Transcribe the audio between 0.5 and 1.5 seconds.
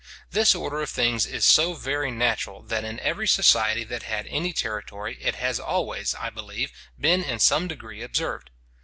order of things is